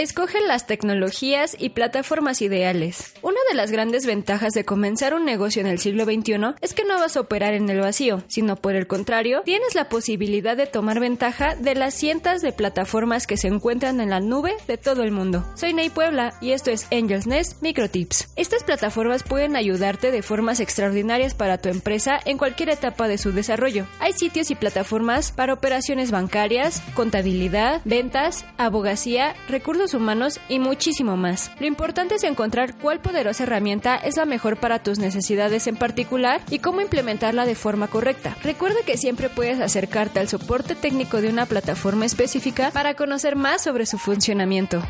Escoge 0.00 0.40
las 0.40 0.66
tecnologías 0.66 1.54
y 1.58 1.68
plataformas 1.68 2.40
ideales. 2.40 3.12
Una 3.20 3.36
de 3.50 3.54
las 3.54 3.70
grandes 3.70 4.06
ventajas 4.06 4.54
de 4.54 4.64
comenzar 4.64 5.12
un 5.12 5.26
negocio 5.26 5.60
en 5.60 5.66
el 5.66 5.78
siglo 5.78 6.06
XXI 6.06 6.54
es 6.62 6.72
que 6.72 6.86
no 6.86 6.98
vas 6.98 7.18
a 7.18 7.20
operar 7.20 7.52
en 7.52 7.68
el 7.68 7.80
vacío, 7.80 8.22
sino 8.26 8.56
por 8.56 8.76
el 8.76 8.86
contrario, 8.86 9.42
tienes 9.44 9.74
la 9.74 9.90
posibilidad 9.90 10.56
de 10.56 10.66
tomar 10.66 11.00
ventaja 11.00 11.54
de 11.54 11.74
las 11.74 11.92
cientos 11.92 12.40
de 12.40 12.52
plataformas 12.52 13.26
que 13.26 13.36
se 13.36 13.48
encuentran 13.48 14.00
en 14.00 14.08
la 14.08 14.20
nube 14.20 14.54
de 14.66 14.78
todo 14.78 15.02
el 15.02 15.10
mundo. 15.10 15.44
Soy 15.54 15.74
Ney 15.74 15.90
Puebla 15.90 16.32
y 16.40 16.52
esto 16.52 16.70
es 16.70 16.86
Angels 16.90 17.26
Nest 17.26 17.60
Microtips. 17.60 18.30
Estas 18.36 18.64
plataformas 18.64 19.22
pueden 19.22 19.54
ayudarte 19.54 20.12
de 20.12 20.22
formas 20.22 20.60
extraordinarias 20.60 21.34
para 21.34 21.58
tu 21.58 21.68
empresa 21.68 22.18
en 22.24 22.38
cualquier 22.38 22.70
etapa 22.70 23.06
de 23.06 23.18
su 23.18 23.32
desarrollo. 23.32 23.84
Hay 23.98 24.14
sitios 24.14 24.50
y 24.50 24.54
plataformas 24.54 25.30
para 25.30 25.52
operaciones 25.52 26.10
bancarias, 26.10 26.82
contabilidad, 26.94 27.82
ventas, 27.84 28.46
abogacía, 28.56 29.36
recursos 29.46 29.89
humanos 29.94 30.40
y 30.48 30.58
muchísimo 30.58 31.16
más. 31.16 31.50
Lo 31.60 31.66
importante 31.66 32.14
es 32.14 32.24
encontrar 32.24 32.74
cuál 32.76 33.00
poderosa 33.00 33.44
herramienta 33.44 33.96
es 33.96 34.16
la 34.16 34.24
mejor 34.24 34.58
para 34.58 34.82
tus 34.82 34.98
necesidades 34.98 35.66
en 35.66 35.76
particular 35.76 36.40
y 36.50 36.58
cómo 36.58 36.80
implementarla 36.80 37.46
de 37.46 37.54
forma 37.54 37.88
correcta. 37.88 38.36
Recuerda 38.42 38.80
que 38.86 38.96
siempre 38.96 39.28
puedes 39.28 39.60
acercarte 39.60 40.20
al 40.20 40.28
soporte 40.28 40.74
técnico 40.74 41.20
de 41.20 41.28
una 41.28 41.46
plataforma 41.46 42.06
específica 42.06 42.70
para 42.70 42.94
conocer 42.94 43.36
más 43.36 43.62
sobre 43.62 43.86
su 43.86 43.98
funcionamiento. 43.98 44.82